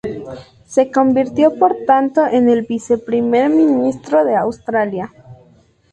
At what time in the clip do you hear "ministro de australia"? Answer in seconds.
3.51-5.13